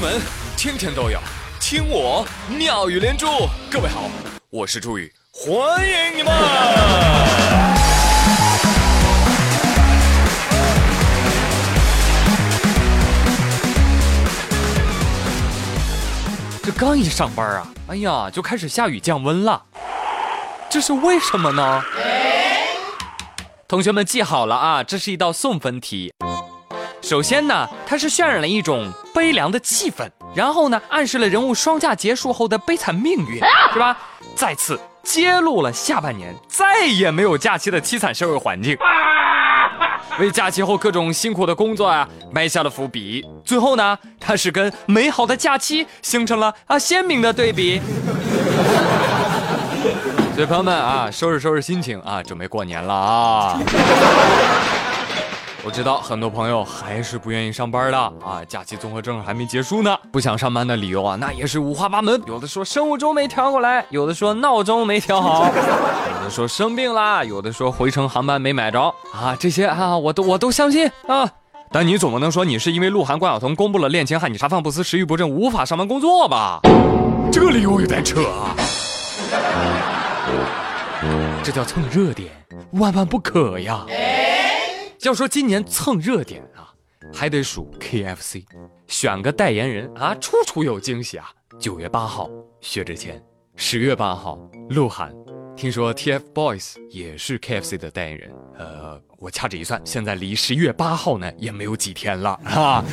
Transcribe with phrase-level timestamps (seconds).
[0.00, 0.18] 闻
[0.56, 1.20] 天天都有，
[1.60, 3.26] 听我妙语连珠。
[3.70, 4.04] 各位好，
[4.48, 6.32] 我是朱宇，欢迎你们。
[16.62, 19.62] 这刚一上班啊，哎呀，就开始下雨降温了，
[20.70, 21.82] 这是为什么呢？
[23.68, 26.14] 同学们记好了啊，这是一道送分题。
[27.00, 33.40] 首先呢，它是渲染了一种悲凉的气氛，然后呢，暗示了人物双假结束后的悲惨命运，
[33.72, 33.96] 是吧？
[34.36, 38.76] 再次揭露了下半年再也没有假期的凄惨社会环境，
[40.20, 43.26] 为假期后各种辛苦的工作啊埋下了伏笔。
[43.44, 47.80] 最后呢，它是跟美好的假期形成了啊鲜明的对比。
[50.34, 53.58] 所以朋友们啊，收拾收拾心情啊，准备过年了啊。
[55.62, 62.20] 我知道很多朋友还是不愿意上班的啊，假期综合症还没结束呢，不想上班的理由啊，那也是五花八门。
[62.26, 68.80] 有的说生物钟没调过来，有的说闹钟没调好，有的说生病啦，有的说回程航班没买着
[69.12, 71.28] 啊，这些啊我都我都相信啊。
[71.70, 76.60] 但你总不能说你是因为鹿晗、关晓彤公布了恋情，害你茶饭不思、食欲不振，无法上班工作吧？
[77.30, 78.56] 这个理由有点扯啊。
[81.42, 82.30] 这叫蹭热点，
[82.72, 83.84] 万万不可呀。
[85.02, 86.74] 要说今年蹭热点啊，
[87.10, 88.44] 还得数 KFC，
[88.86, 91.30] 选个代言人啊，处处有惊喜啊。
[91.58, 92.28] 九月八号，
[92.60, 93.14] 薛之谦；
[93.56, 95.10] 十月八号，鹿晗。
[95.56, 98.30] 听说 TFBOYS 也是 KFC 的代言人。
[98.58, 102.84] 呃，我掐指一算，现在离十一月八号呢也没有几天了啊。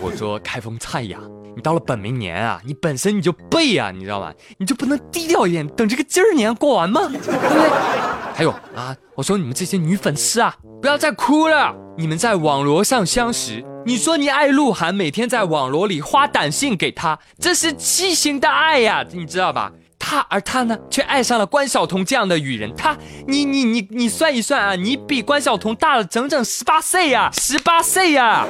[0.00, 1.18] 我说开封菜呀。
[1.56, 4.32] 你到了本命年啊，你本身你就背啊，你知道吧？
[4.58, 7.08] 你就不能低调一点，等这个今儿年过完吗？
[7.08, 8.25] 对不对？
[8.36, 11.74] 还有啊，我说你们这些女粉丝啊，不要再哭了。
[11.96, 19.72] 你们在网络上相识，你说你爱鹿晗，每天在网络里发短信给他，这是畸形的爱呀，你知道吧？
[19.98, 22.70] 他而他呢，却爱上了关晓彤这样的女人。
[22.76, 22.94] 他，
[23.26, 28.46] 你你你你算一算啊，你比关晓彤大了整整十八岁呀，十八岁呀。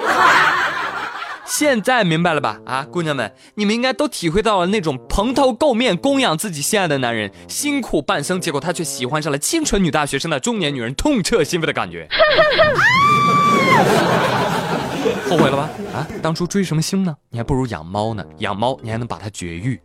[1.46, 2.60] 现在明白了吧？
[2.66, 12.08] 啊，姑娘们，你们应该都体会到了那种蓬头垢面供养自己心爱的男人，辛苦半生，结果他却喜欢上了清纯女大学生的中年女人，痛彻心扉的感觉。
[15.30, 15.70] 后悔了吧？
[15.94, 17.14] 啊，当初追什么星呢？
[17.30, 19.80] 你还不如养猫呢，养猫你还能把它绝育。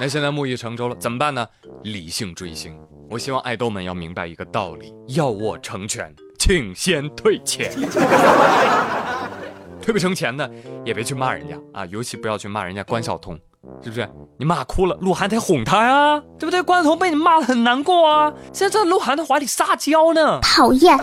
[0.00, 1.46] 那现在木已成舟了，怎么办呢？
[1.82, 2.76] 理性追星。
[3.10, 7.72] 我希望爱豆们要明白一个道理：要我成全，请先退钱。
[9.88, 10.50] 退不成钱的，
[10.84, 13.34] 也别去骂人家啊，尤其不要去骂人家关晓彤，
[13.82, 14.06] 是不是？
[14.38, 16.60] 你骂哭了，鹿晗得哄他呀，对不对？
[16.60, 20.94] 关晓彤被你骂的很难过啊，现在在鹿晗的怀里撒娇呢，讨厌。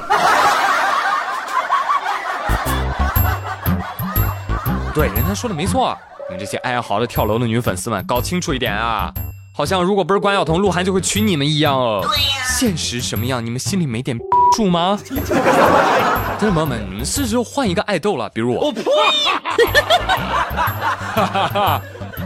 [4.94, 5.97] 对，人家说的没错，
[6.29, 9.12] 你们这些哀嚎的跳楼的女粉丝们，搞清楚一点啊，
[9.52, 12.02] 好像如果不是关晓彤，鹿晗就会娶你们一样哦。
[12.03, 12.44] 对呀。
[12.59, 14.16] 现实什么样，你们心里没点
[14.56, 14.98] 数吗？
[16.40, 18.68] 真的朋友们，你们是时候换一个爱豆了，比如我。
[18.68, 18.82] 我呸！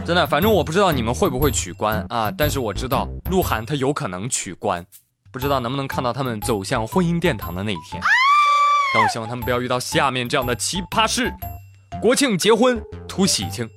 [0.06, 4.86] 真的，反正我不知道你们会不会取关啊，但是我知道鹿晗他有可能取关，
[5.32, 8.00] 不知道能不能看到他们走向婚姻殿堂的那一天。
[8.94, 11.32] 但我希望他们不要遇到下面这样的奇葩事：
[12.00, 13.68] 国庆结婚图喜庆，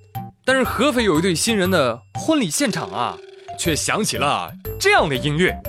[0.46, 3.18] 但是合肥有一对新人的婚礼现场啊，
[3.58, 5.59] 却响起了这样的音乐。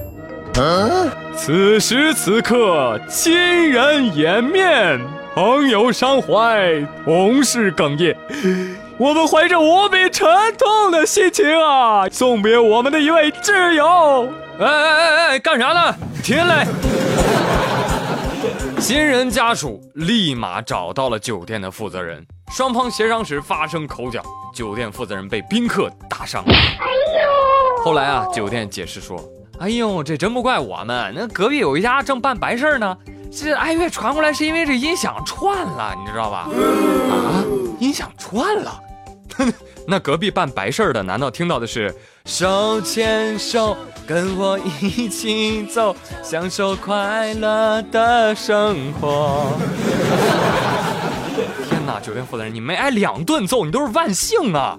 [1.37, 3.35] 此时此刻，亲
[3.71, 5.01] 人颜面，
[5.35, 8.17] 朋友伤怀，同事哽咽，
[8.97, 14.29] 我们怀着无比沉痛的心情啊，送别我们的一位挚友。
[14.61, 15.93] 哎哎哎哎，干啥呢？
[16.23, 16.65] 停嘞！
[18.79, 24.23] 新人家属立马找到了酒店的负责人，双方协商时发生口角，
[24.55, 26.45] 酒店负责人被宾客打伤。
[26.47, 27.85] 哎呦！
[27.85, 29.19] 后来啊，酒店解释说。
[29.61, 32.97] 哎呦，这真不怪我们，那隔壁有一家正办白事呢。
[33.33, 36.49] 这哀乐传过来是因为这音响串了，你知道吧？
[37.11, 37.45] 啊，
[37.81, 38.81] 音响串了。
[39.87, 41.95] 那隔壁办白事的难道听到的是
[42.25, 43.77] 手牵手
[44.07, 49.47] 跟我一起走，享受快乐的生活？
[51.69, 54.79] 天哪，酒店负责人，你没挨两顿揍，你都是万幸啊！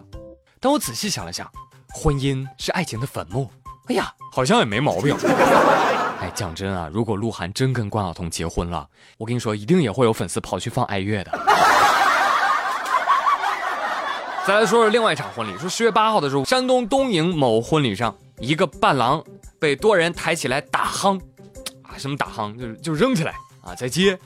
[0.60, 1.50] 但我仔细想了想，
[1.94, 3.50] 婚姻是爱情的坟墓。
[3.88, 5.16] 哎呀，好像也没毛病。
[6.22, 8.88] 哎，讲真啊，如果鹿晗真跟关晓彤结婚了，
[9.18, 11.32] 我跟你说，一定也会有粉丝跑去放哀乐的。
[14.48, 19.24] 再来说说另外一场婚礼，说十月八号的时候，山东东营某婚礼上，一个伴郎
[19.60, 21.20] 被多人抬起来打夯，
[21.84, 24.18] 啊，什么打夯，就是就扔起来啊，在接，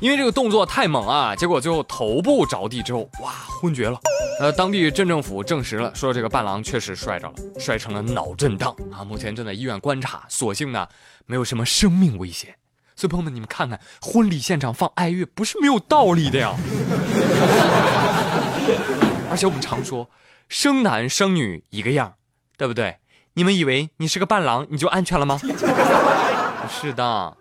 [0.00, 3.30] 因为这个动作太猛啊，结果最后头部着地之后，哇，
[3.60, 3.98] 昏厥了。
[4.40, 10.86] 呃，当地镇政府证实了，说这个伴郎确实摔着了，摔成了脑震荡啊，目前正在医院观察，所幸呢
[11.26, 12.54] 没有什么生命危险。
[12.94, 16.54] 所以朋友们，你们看看，婚礼现场放爱乐不是没有道理的呀。
[19.30, 20.08] 而且我们常说，
[20.48, 22.14] 生男生女一个样，
[22.56, 22.98] 对不对？
[23.34, 25.40] 你们以为你是个伴郎你就安全了吗？
[25.42, 25.48] 不
[26.70, 27.36] 是的。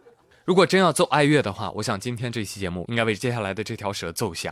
[0.45, 4.51] 如果真要奏爱乐的话，我想今天这期节目应该为接下来的这条蛇奏响。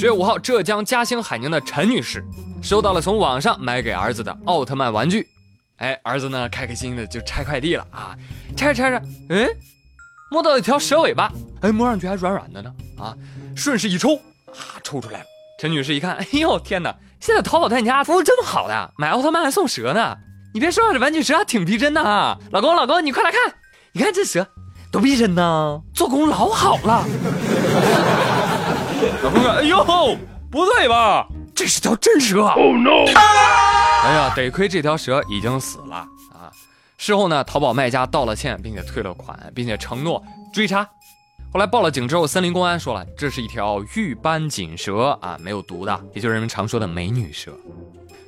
[0.00, 2.24] 十月五号，浙江嘉兴海宁的陈女士
[2.62, 5.28] 收到了从网上买给儿子的奥特曼玩具，
[5.76, 8.16] 哎，儿子呢开开心心的就拆快递了啊，
[8.56, 8.96] 拆着拆着，
[9.28, 9.46] 哎，
[10.30, 11.30] 摸到一条蛇尾巴，
[11.60, 13.14] 哎，摸上去还软软的呢，啊，
[13.54, 14.16] 顺势一抽，
[14.46, 15.26] 啊，抽出来了。
[15.60, 20.16] 陈女士一看，哎呦天哪，现在淘宝店家服务这么好的，买奥特曼还送蛇呢。
[20.54, 22.38] 你别说，这玩具蛇还挺逼真的啊！
[22.52, 23.38] 老公，老公，你快来看，
[23.92, 24.48] 你看这蛇
[24.90, 27.04] 多逼真呢，做工老好了。
[29.22, 29.84] 老公说：“哎呦，
[30.50, 31.26] 不对吧？
[31.54, 33.04] 这是条真蛇！”Oh no！
[34.04, 35.96] 哎呀，得亏这条蛇已经死了
[36.32, 36.52] 啊！
[36.98, 40.88] 事后呢，淘宝卖家道了歉，并且退了款，并且承诺追查。
[41.52, 47.52] 后来报了警之后，森林公安说了，这是一条玉斑锦蛇啊，没有毒的，也就是人们常说的美女蛇。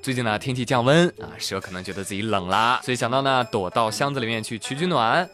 [0.03, 5.29] 最近呢，天气降温啊，蛇可能觉得自己冷啦，所以想到呢，躲到箱子里面去取取暖。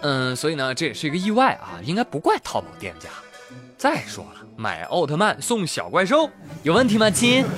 [0.00, 3.08] 嗯，所以呢，这也是一个意外啊，应该不怪淘宝店家。
[3.76, 6.30] 再说了，买奥特曼送小怪兽，
[6.62, 7.44] 有问题吗，亲？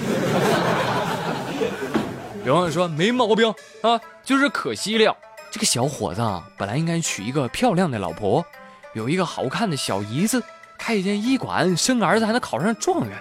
[2.45, 3.53] 有网友说没毛病
[3.83, 5.17] 啊，就是可惜了，
[5.51, 8.45] 这个小伙子啊，本来应该娶一个漂亮的老婆，
[8.93, 10.43] 有一个好看的小姨子，
[10.79, 13.17] 开一间医馆，生个儿子还能考上状元。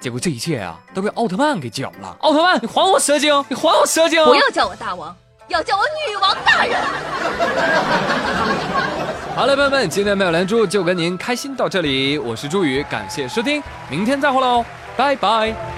[0.00, 2.16] 结果这一切啊，都被奥特曼给搅了。
[2.20, 3.32] 奥特曼，你还我蛇精！
[3.48, 4.24] 你还我蛇精！
[4.24, 5.14] 不要叫我大王，
[5.46, 6.82] 要叫我女王大人。
[9.34, 12.18] 好了，朋友们，今天妙连珠就跟您开心到这里。
[12.18, 14.62] 我是朱宇，感谢收听，明天再会喽，
[14.94, 15.71] 拜拜。